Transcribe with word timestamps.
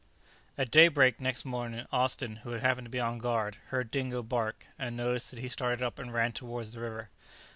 At 0.57 0.71
daybreak, 0.71 1.21
next 1.21 1.45
morning, 1.45 1.85
Austin, 1.91 2.37
who 2.37 2.49
happened 2.53 2.85
to 2.85 2.89
be 2.89 2.99
on 2.99 3.19
guard, 3.19 3.59
heard 3.67 3.91
Dingo 3.91 4.23
bark, 4.23 4.65
and 4.79 4.97
noticed 4.97 5.29
that 5.29 5.37
he 5.39 5.47
started 5.47 5.83
up 5.83 5.99
and 5.99 6.11
ran 6.11 6.31
towards 6.31 6.73
the 6.73 6.79
river. 6.79 7.11